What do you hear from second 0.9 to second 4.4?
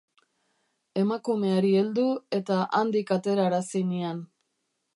Emakumeari heldu, eta handik aterarazi nian.